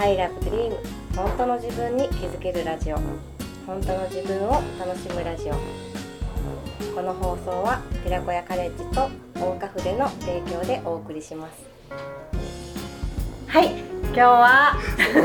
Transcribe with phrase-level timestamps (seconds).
[0.00, 0.76] I love dream.
[1.16, 2.96] 本当の自分に気づけるラジオ。
[3.66, 5.54] 本当の自分を楽しむラジオ。
[6.94, 11.54] この放送は寺子屋カレッジと大岡筆の提供でお送りします。
[13.48, 13.72] はい
[14.04, 14.76] 今日は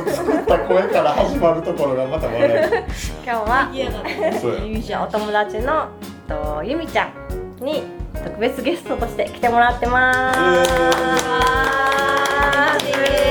[0.08, 2.84] 作った声から始まるところがまた笑え
[3.24, 3.70] 今日は
[5.08, 5.90] お友達の
[6.28, 7.10] とゆみちゃ
[7.62, 7.84] んに
[8.14, 10.34] 特別ゲストとして来てもらってま
[13.20, 13.23] す。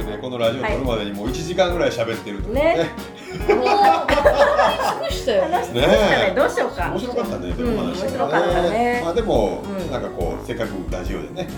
[0.00, 2.90] すごいねこのラジオ撮るまでにもう1時間ぐらい喋ってるとね。
[3.48, 5.48] もう、話ししたよ。
[5.48, 5.56] ね。
[5.56, 6.34] 話してましたね。
[6.34, 6.90] どうしようか。
[6.90, 9.00] 面白かったねでも話うん面白かったね。
[9.04, 9.90] まあでも、うん。
[9.90, 11.48] なんかこうせっかくラジオでね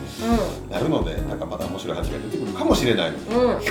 [0.69, 3.13] うなるのでなんかまた面白い話が出てくるかもしれない。
[3.13, 3.63] ので、ん、うん。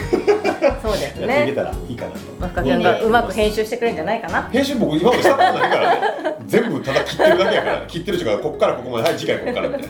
[0.82, 1.28] そうですね。
[1.28, 2.20] やっていけたらいいかなと。
[2.40, 4.44] まさかちゃんがうまく編集してくれるんじゃないかな。
[4.50, 6.36] 編集僕今までしたことないからね。
[6.48, 9.88] 全部ただ切ってるだけやから、ね、切ってる人がここからここまではい次回ここからみたいな。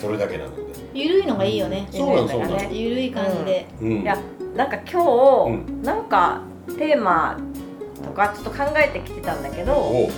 [0.00, 0.63] それだけなので
[0.94, 1.86] ゆるいのがいいよね。
[1.90, 3.66] そうなのそうなのゆるい感じで。
[3.80, 3.92] うん。
[4.02, 4.16] いや、
[4.56, 6.40] なんか今日、うなんか
[6.78, 7.38] テーマ
[8.02, 10.08] とかちょっと考えてきてたんだけど、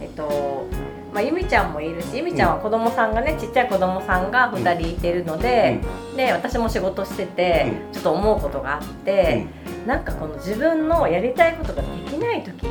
[0.00, 0.66] えっと。
[1.12, 5.80] まあ、ゆみちゃんもいるしゆみちゃんは子供さんがねちっちゃい子供さんが2人いてるので、
[6.16, 9.46] で私も仕事してて、うちょっと思うことがあって、
[9.86, 12.64] なんかこの自分のやりたいことができない時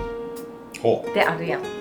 [0.82, 1.79] ほってあるやんう、うん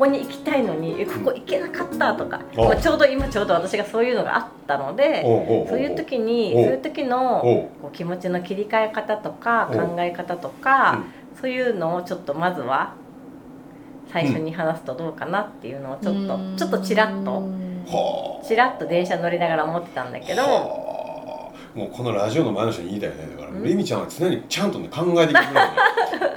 [0.00, 5.20] ここに行きたいのにえここ行けなかったとか、おまあ、ちょうど今ちょうど私がそういうのがあったので
[5.68, 7.42] そういう時におそういう時の
[7.82, 11.04] こう気持ちの切り替え方とかお考え方とか
[11.38, 12.94] そういうのをちょっとまずは
[14.10, 18.46] 最初に話すとどうかなっていうのをちょっとちょっとちらっとはあ。
[18.46, 20.40] ちらっと電車乗りながら思ってたんだけど。
[20.40, 20.48] は
[21.74, 21.78] あ。
[21.78, 23.28] もうこのラジオの前の人に言いたいよね。
[23.36, 23.62] だから、うん。
[23.62, 25.60] レミちゃんは常にちゃんとね考えてくれるの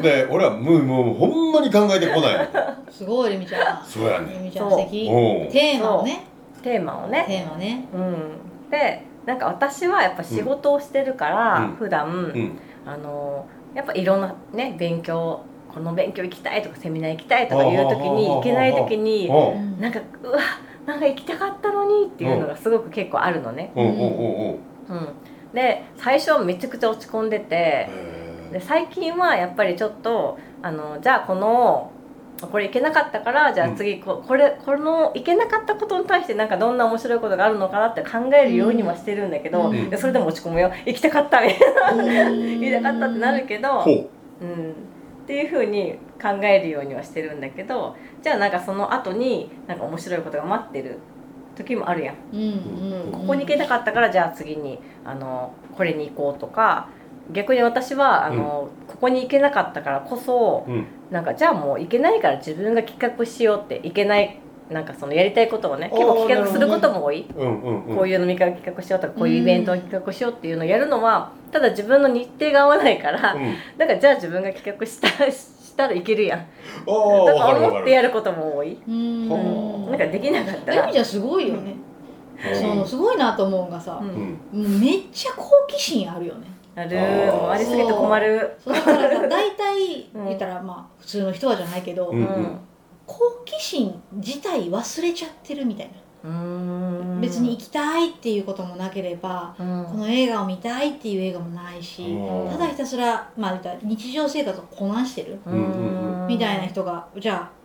[0.01, 2.47] で俺はもうもうほんまに考えてこないの。
[2.91, 3.85] すごい、ゆみちゃん。
[3.85, 4.35] そうやね。
[4.37, 5.07] ゆみちゃん素敵。
[5.51, 6.25] テーマをね。
[6.61, 7.25] テーマをね。
[7.27, 7.85] テーマね。
[7.93, 11.75] うん、でなんか私はやっぱ仕事をしてるから、うん。
[11.75, 12.59] 普段、うん。
[12.85, 15.41] あのやっぱいろんなね勉強
[15.73, 19.29] この勉強行きたいとかセミナー行きたいとかいう時に行けない時に
[19.79, 20.39] なんかうわ
[20.85, 23.71] なんか行きたかったのにっていうのがすごく結構あるのね。
[23.75, 23.99] おうおうおう
[24.49, 25.07] おううん、
[25.53, 27.87] で最初はめちゃくちゃ落ち込んでてへ
[28.53, 31.91] で最近はやっぱりちょっとあのじゃあこの
[32.51, 39.89] これいけなかったからじゃあ次ここれこのいけなかったことに対してなんかどんな面白いことがあるのかなって考えるようにはしてるんだけど、うん。
[39.89, 40.71] でそれでも落ち込むよ。
[40.85, 44.45] 行きたかったみたいな言言いたかったってなるけど、う。
[44.45, 44.71] ん、
[45.23, 50.99] っていうふうに考えるようにはしてるんだけどじゃあなんかその後になんか面白いことが待ってる
[51.55, 52.15] 時もあるやん。
[52.33, 52.41] うん。
[52.41, 53.11] うん。
[53.11, 56.89] ここに行けなかったからじゃあ次にあのこれに行こうとか
[57.31, 60.85] 逆に私はあの、ここに行けなかったからこそうん。
[61.11, 64.39] なんかじゃあもう行けないから自分が企画しようって行けない
[64.71, 67.95] なんかそのやりたいことをね結構企画することも多い、うんうんうん。
[67.95, 73.55] こういう飲み会を企画しようとかこういうイベントを企画しようっていうのをやるのはただ自分の日程が合わないから、うん。
[73.77, 76.39] だからじゃあ自分が企画したしたらいけるやん。
[76.39, 76.45] ああ
[77.25, 80.81] だか思ってやることも多い、なんかできなかったら。
[80.81, 81.75] ゆみちゃんすごいよね。
[82.53, 84.11] そのすごいなと思うのがさう、うん。
[84.11, 84.15] ん
[84.71, 86.47] もうめっちゃ好奇心あるよね。
[86.75, 86.99] ある。
[86.99, 88.57] あーもうありすぎて困る。
[88.63, 88.73] そう。
[88.73, 92.59] だからさ大体うん言ったらまあ普通の人はじゃないけど、うん。
[93.05, 95.91] 好奇心自体忘れちゃってるみたい
[96.23, 97.21] な、うん。
[97.21, 99.85] 別に行きたいっていうこともなければ、うん。
[99.85, 102.49] この映画を見たいっていう映画もないし、うん。
[102.49, 106.25] ただひたすら、まあ、言ったら日常生活をこなしてるうん。
[106.27, 107.62] みたいな人がじゃあ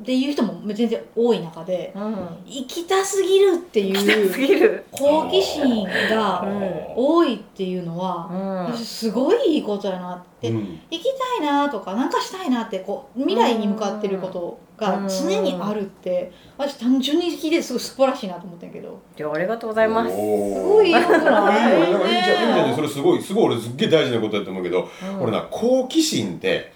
[0.00, 2.12] っていう人も全然多い中でうん。
[2.46, 6.94] 行きたすぎるっていう好奇心うがん。
[6.96, 8.64] 多いっていうのは、うん。
[8.74, 10.80] 私すごいいいことやなって、うん。
[10.90, 11.04] 行き
[11.38, 18.98] たいなとかなんかしたいなってこう未来に向かってることが常にあるって私単純に聞いてすごい素晴らしいなと思ったんやけど。
[19.32, 20.10] ありがとうございます。
[20.10, 20.22] すす
[20.62, 21.52] ごいいいことな。
[21.76, 22.74] いいよなんかいいじゃん。
[22.74, 25.22] そねれすごいすごい俺すっげえ大事なことやと思うけど、うん。
[25.24, 26.72] 俺な好奇心って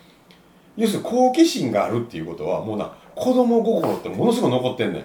[0.77, 5.05] 要するに好奇心があるっていうことはもうな子供心ってものすごい残ってんねん。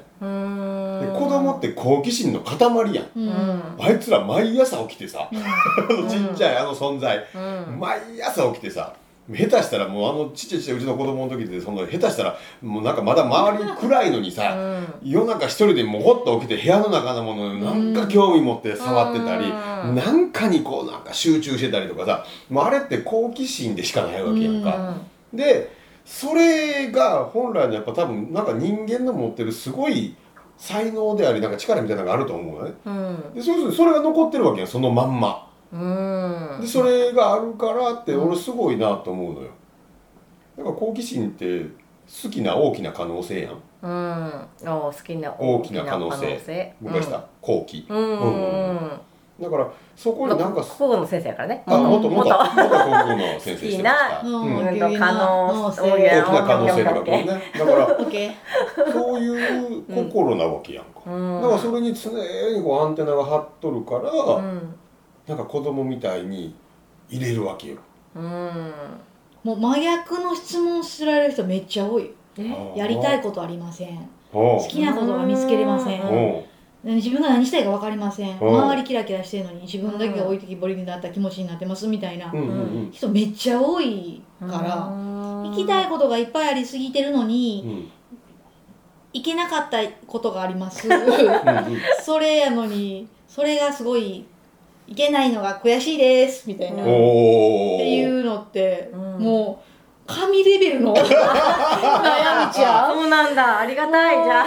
[1.14, 2.60] 子供って好奇心の塊
[2.96, 3.08] やん。
[3.16, 3.62] うん。
[3.80, 7.26] あいつら毎朝起きてさ ちっちゃいあの存在。
[7.36, 7.80] うん。
[7.80, 8.94] 毎朝起きてさ
[9.30, 14.58] 下手したらもうあのちっちゃいちっちゃいうちの子供の時でその下手したらもうなんかまだ周り暗いのにさ
[15.04, 19.50] 夜中一人でもほっと起きて部屋の中のものになんか興味持って触ってたり
[19.94, 24.96] なんかにこうなんか集中してたりとかさもうあれって好奇心でしかないわけやんか、
[25.32, 25.79] で
[26.10, 30.16] それが本来のやっぱ多分なんか人間の持ってるすごい
[30.58, 32.74] 才能でありなんか力みたいなのがあると思うのね。
[32.84, 32.90] う
[33.32, 33.34] ん。
[33.36, 35.48] でそうするとそれが残ってるわけやんそのまんま。
[35.72, 36.62] うん。
[36.62, 39.50] でそれがあるからって俺すごいなと思うのよ。
[40.58, 41.62] だから好奇心って
[42.24, 43.62] 好きな大きな可能性やん。
[43.84, 44.48] うん。
[44.68, 46.76] お好きな大きな可能性。
[46.82, 48.92] 昔した好奇うんうんうん
[49.42, 51.64] だからそこになんか国語の先生やからね。
[51.66, 52.30] あ元元元。
[52.30, 54.22] 元国語の先生してました。
[54.24, 54.34] うん。
[54.34, 55.82] うんうんと可能性。
[55.82, 57.42] 大大きな可能性とかね。
[57.58, 57.88] だから
[58.92, 61.42] そういう心なわけやんか、うん。
[61.42, 64.76] だからそれに常にこうアンテナが張っとるから、うん。
[65.28, 66.56] なんか子供みたいに
[67.10, 67.78] 入れるわけよ。
[68.16, 68.74] うん。
[69.44, 72.12] もう真逆の質問すられる人めっちゃ多い。
[72.38, 72.74] え？
[72.76, 74.10] やりたいことありません。
[74.32, 76.02] 好きなことが見つけれません
[76.84, 78.40] 自分が何したいか分かりません。
[78.40, 78.62] うん。
[78.64, 82.34] 周りキラキラしてるのに自分だけが置いてきぼりになった気持ちになってますみたいな。
[82.92, 87.92] 人めっちゃ多いから行きたいことがいっぱいありすぎてるのうんにうん。
[89.12, 90.88] 行けなかったことがあります。
[92.02, 94.26] それやのにそれがすごい
[94.88, 96.84] いけないのが悔しいですみたいな。
[96.84, 99.24] っていうのってうん。
[99.24, 99.79] もう
[100.10, 102.96] 神レベルの 悩みちゃう？
[102.96, 103.60] そうなんだ。
[103.60, 104.24] ありがたい。
[104.24, 104.46] じゃあ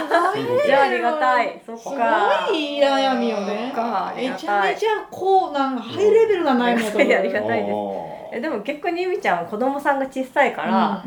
[0.65, 1.61] じゃあありがたい。
[1.65, 3.73] そっすかごい悩みよね。
[4.15, 7.13] めちゃめちゃこうなんかハイレベルな悩みやと思う。
[7.17, 11.03] ありがたいですえでも逆にゆみちゃんは子供さんが小さいから、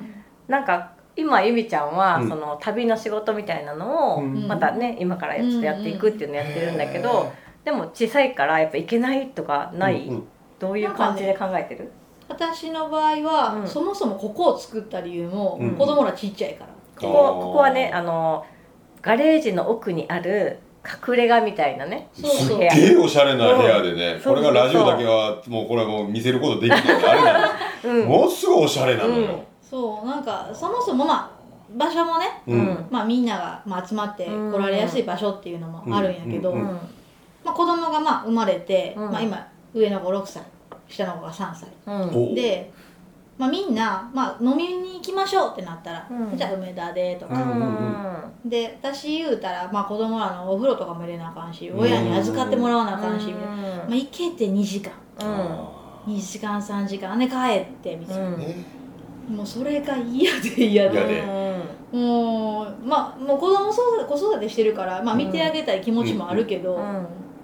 [0.49, 7.33] なんか今ゆみちゃんは、うんその旅の仕事みたいなのを、うんまたね今からちょっとやっていくっていうのやってるんだけど、
[7.65, 10.29] でも小さいからやっぱ行けないとかない、うんうん
[10.59, 11.93] どういう感じで考えてる、
[12.29, 13.69] 私の場合は、うん。
[13.69, 15.71] そもそもここを作った理由も、うん。
[15.77, 18.45] 子供らちっちゃいから、ここここはねあの
[19.03, 20.59] ガレージの奥にある
[21.09, 22.47] 隠れ家みたいなねそうそう。
[22.47, 24.23] すっげえおしゃれな部屋でね、うん。
[24.23, 28.09] これがラジオだけはもうこれはもう見せることできないあれなんですうん。
[28.09, 31.37] ものすごいおしゃれなのよ、そうなんかそもそもまあ
[31.77, 32.43] 場所もね、
[32.91, 36.67] まあ、みんなが、まあ、集まって来られやすい場所っていうのもあるんやけど、うんうん
[37.45, 39.11] まあ、子供がまあ生まれて、うん。
[39.11, 40.43] まあ、今上の子6歳
[40.89, 41.69] 下の子が3歳。
[41.87, 42.31] うん。
[42.31, 42.71] おで、
[43.39, 46.37] まあ、みんな、まあ、飲みに行きましょうってなったら、うん。
[46.37, 54.93] じゃあ梅田でとか、うんで私言うたら、まあ、子供らのお風呂とかも入れなあかんし親に預かってもらわなあかんしみたいな、まあ、行けて2時間。
[56.07, 57.19] 2時間3時間。
[57.19, 58.39] で帰ってみたいな、うん。
[58.39, 58.55] ね
[59.29, 60.95] もうそれが嫌で嫌で。
[60.95, 61.25] 嫌で。
[61.93, 66.79] もうまあもう子供そう子育てしてるから、まあ、見てあげたい気持ちもあるけど、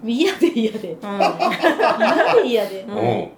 [0.05, 0.97] 嫌で嫌で。
[1.01, 2.97] 嫌で嫌で、うん。
[2.97, 3.29] うん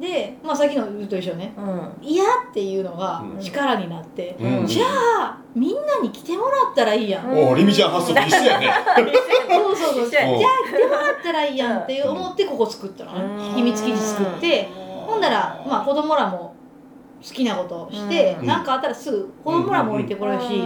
[0.00, 1.52] で、まあ、さっきの言うと一緒ね。
[2.00, 3.40] 嫌っていうのがうん。
[3.40, 4.66] 力になって、うん。
[4.66, 7.48] じゃあみんなに来てもらったらいいやん、うん。
[7.48, 8.70] おリミちゃん発想と一緒やね。
[9.48, 10.08] そうそうそう。
[10.10, 13.12] じゃあ来てもらったらいいやんって思ってここ作ったの。
[13.12, 14.68] ね、秘密基地作って。
[15.06, 16.54] ほんだら、まあ、子供らも
[17.26, 18.46] 好きなことをしてうん。
[18.46, 20.62] 何、かあったらすぐ子供らも降りてこれるし、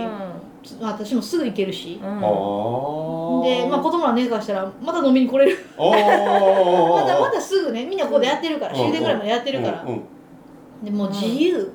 [0.81, 5.59] 私もすぐ行けるし、あで、まあ、子供ら寝かしたらまた飲みに来れる。
[5.77, 8.79] またまたすぐねみんなここでやってるからうん。
[8.79, 9.89] 終電ぐらいまでやってるから、うん。
[9.89, 10.85] うん。
[10.85, 11.73] でもう自由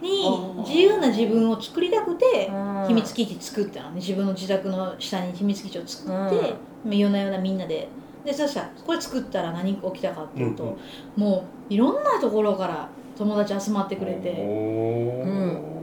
[0.00, 0.24] に
[0.56, 0.62] うん。
[0.62, 2.50] 自由な自分を作りたくて
[2.86, 3.96] 秘密基地作ったのね。
[3.96, 6.54] 自分の自宅の下に秘密基地を作って、
[6.96, 7.88] 夜な夜なみんなで。
[8.24, 10.76] でそしたらこれ作ったら何起きたかっていうと、
[11.16, 14.34] もういろんなところから友達集まってくれて、う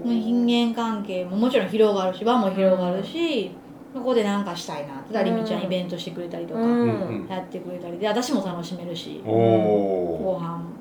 [0.05, 3.51] 人間関係ももちろん広がるし輪も広がるし、
[3.93, 7.27] ここで何かしたいなってりみちゃんイベントしてくれたりとか、うん。
[7.29, 10.63] やってくれたりで私も楽しめるし、おおご飯も。
[10.63, 10.75] もう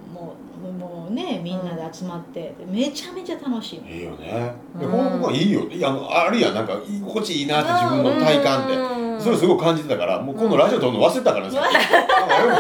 [1.15, 3.81] ねみんなで集まって、めちゃめちゃ楽しい。
[3.81, 4.55] のいいよね。
[4.79, 4.91] でうん。
[4.91, 6.55] ほんまいいよいやあるやん。
[6.55, 9.05] なんか居心地いいなって自分の体感って。
[9.21, 11.79] それすごい感じてたからもうこのラジオ撮るの忘れてたからねなんか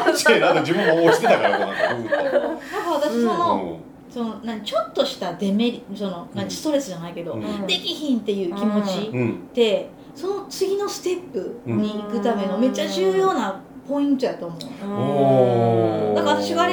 [0.02, 2.58] 居心地いいなって自分も落ちてたからこう なんかふーっだから
[2.92, 6.38] 私その、とその何ちょっとしたデメリそのうん。
[6.38, 7.66] 何ストレスじゃないけど、うん。
[7.66, 9.18] できひんっていう気持ちうん。
[9.18, 9.30] うん。
[9.32, 16.63] って、その次のステップに行くためのめっちゃ重要なポイントやと思う、おーだから私が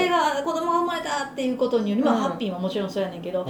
[1.42, 2.22] っていうことにより、まあうん。
[2.22, 3.44] ハッピーももちろんそうやねんけど、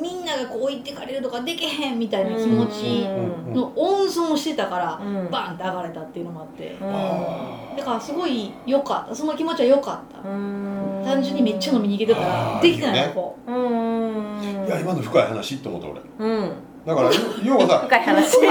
[0.00, 3.06] みんながこう置いてかれるとかできへんみたいな気持ち
[3.46, 3.54] うん。
[3.54, 5.30] の温存してたから、うん。
[5.30, 9.14] バンって上がれたっていうのもあって、あだからすごい良かった。
[9.14, 13.50] その気持ちは良かった、単単純にめっちゃ飲みに行けてたあらーできてないのこう。
[13.50, 16.00] いや今の深い話って思った俺。
[16.18, 16.52] うん
[16.86, 17.10] だから
[17.42, 18.36] 要はさ深い話。
[18.36, 18.46] 苦しみ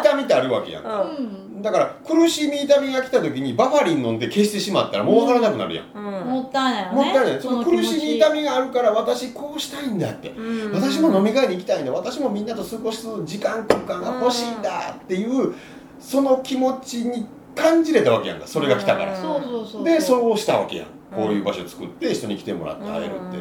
[0.00, 0.86] 痛みってあるわけやんう
[1.54, 1.62] うん。
[1.62, 6.02] だから苦しみ痛みが来た時にバファリン飲んで消してしまったらもう分からなくなるやん、ん。
[6.02, 6.94] もったいないよね。
[6.96, 7.42] もったいない。
[7.42, 10.30] その苦しみ痛みみがあるから私こうしたいんだって。
[10.30, 10.72] うん。
[10.72, 15.54] 私も飲み会に行きたいんだ私もみんなと過ごす時間空間が欲しいんだっていう
[15.98, 18.46] その気持ちに感じれたわけやんか。
[18.46, 20.86] それが来たから、そうそうそうでそうしたわけやん。
[21.14, 23.38] こういう場所作って人に来てもらって会えるって、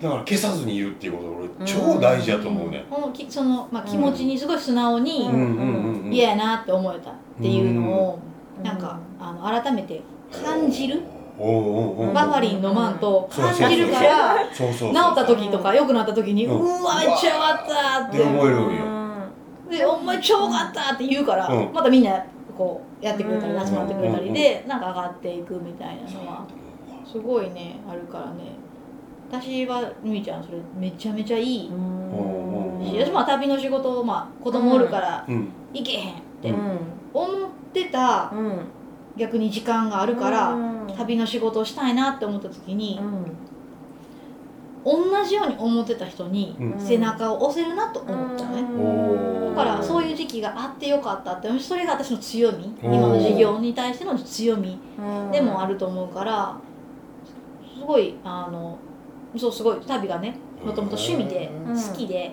[0.00, 1.28] だから消さずにいるっていうこと
[1.62, 2.84] 俺超大事やと思うね。
[2.88, 5.34] このきその、まあ、気持ちにすごい素直にうん。
[5.34, 8.18] うんうんうん嫌やなって思えたっていうのを、
[8.64, 10.02] なんかあの改めて
[10.44, 11.02] 感じる、
[11.38, 11.44] バ
[12.24, 19.00] ファリン飲まんと感じるからそうそうそう治った時とか良くなった時に、ううんわめっちゃよかったっってて思えるんよ。
[19.70, 21.72] でお前超よかったって言うから、うん。
[21.72, 22.24] またみんな
[22.58, 23.66] こうやってくれたりうん。
[23.66, 26.44] 集まってくれたりで、なんか上がっていくみたいなのは
[27.06, 28.56] すごいねあるからね
[29.30, 31.70] 私はみーちゃんそれめちゃめちゃいい、し
[32.98, 35.48] 私も旅の仕事を、まあ、子供おるからうん。
[35.72, 36.78] 行けへんってうん。
[37.14, 38.32] 思ってた
[39.16, 40.56] 逆に時間があるから、
[40.96, 42.98] 旅の仕事をしたいなって思った時に、
[44.84, 46.80] 同じように思ってた人にうん。
[46.80, 52.74] 背中を押せるなと思ったのね、おーだからそういう時期があってよかったってそれが私の強み。
[52.82, 54.78] 今の事業に対しての強み
[55.30, 56.56] でもあると思うから
[57.78, 58.78] すごいあの
[59.38, 59.80] そうすごい。
[59.80, 61.74] 旅がねもともと趣味でうん。
[61.74, 62.32] 好きで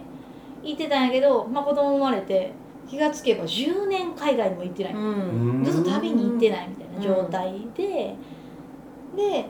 [0.63, 2.51] 行ってたんやけど、まあ、子供生まれて
[2.89, 5.63] 気がつけば10年海外にも行ってない、うん。
[5.63, 8.15] ずっと旅に行ってないみたいな状態で、
[9.15, 9.45] で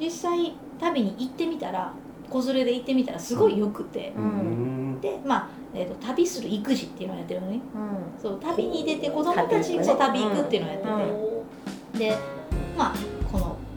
[0.00, 1.92] 実際旅に行ってみたら
[2.30, 5.00] 子連れで行ってみたらすごいよくて、うん。
[5.00, 7.60] でまあ、えーと旅する育児っていうのをやってるのね。
[8.20, 12.16] そう旅に出て子供たち旅そう旅行くっていうのをやってて、で
[12.76, 12.94] まあ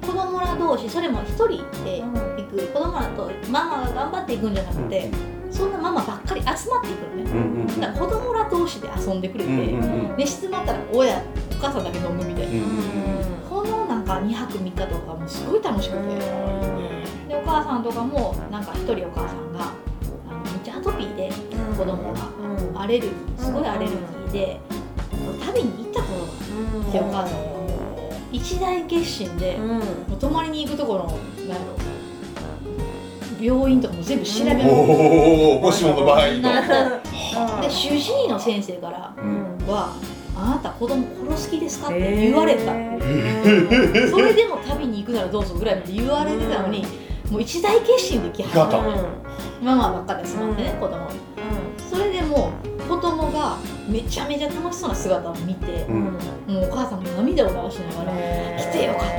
[0.02, 1.48] 子供ら同士それも一人
[1.84, 2.12] で行
[2.50, 2.68] く。
[2.74, 5.10] 子供らとママが頑張っていくんじゃなくて、
[5.50, 10.18] そんなママばっかり集まっていくのね、うんうんだから子供ら同士で遊んでくれて、うんうんうん。
[10.18, 11.22] 寝静まったら親お
[11.62, 16.02] 母さんだけ飲むみたいな、うんこのなんか2泊3日とかもすごい楽しくて、
[17.28, 19.74] でお母さんとかもなんか一人お母さんが
[20.30, 21.30] あのめっちゃアトピーで
[21.78, 22.32] 子供が。
[22.74, 24.60] アレルギーすごいアレルギーで、
[25.46, 27.61] 旅に行ったことがあってお母さんが
[28.32, 29.80] 一大決心で、も
[30.16, 31.82] う泊まりに行くところのなんやろ
[33.42, 39.68] 病院とかも全部調べまくっておおもしもの場合で主治医の先生からうん。
[39.68, 39.94] は
[40.36, 42.72] 「あなた子供殺す気ですか?」って言われた、た
[44.10, 46.86] それでも旅に行くならどうぞぐらいまで言われてたのに、
[47.32, 48.92] もう一大決心で来はったガタ
[49.62, 50.98] ママばっかで集まってね、子供。
[51.90, 53.58] それでもう子供が
[53.92, 56.04] めちゃめちゃ楽しそうな姿を見て、うん。
[56.04, 58.14] もうお母さんも涙を流しながら
[58.58, 59.16] 来てよかった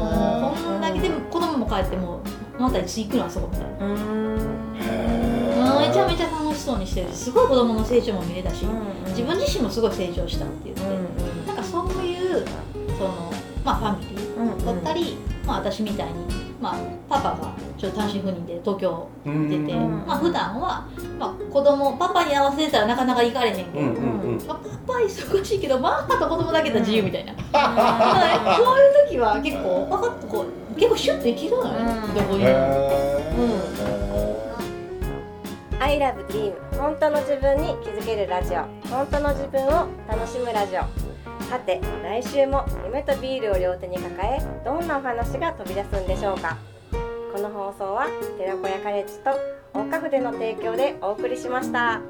[0.00, 2.20] もうこんだけでも子供も帰っても
[2.58, 3.68] またいつ行くのあそこみたい？
[5.58, 8.64] なめちゃめちゃ楽しそうにしてるしすごい子供の成長も見れたし、
[9.08, 10.82] 自分自身もすごい成長したって言って、
[11.46, 12.44] なんかそういう
[12.98, 13.32] その
[13.64, 16.26] まあファミリーだったり、まあ私みたいに、
[16.66, 16.76] まあ、
[17.08, 20.04] パパがちょっと単身赴任で東京うん出て、うん。
[20.04, 20.84] まあ普段は、
[21.18, 24.46] まあ、子供パパに合わせてたらなかなか行かれへんけど、うんうんうん。
[24.46, 24.56] まあ、
[24.86, 32.14] パパ忙しいけどママと子供だけだ自由みたいな、だからねこういう時は結構パカッとこう結構シュッといけるのよね、うん。
[32.14, 32.42] どこに。
[32.42, 32.48] も。
[32.48, 32.52] へ
[35.78, 38.64] I love dream 本当の自分に気づけるラジオ。
[38.88, 41.05] 本当の自分を楽しむラジオ
[41.48, 46.56] さて来週も夢とビールを両手に抱えどんなお話が飛び出すんでしょうか
[47.32, 49.30] この放送は寺子屋カレッジと
[49.72, 52.00] 大花筆の提供でお送りしました。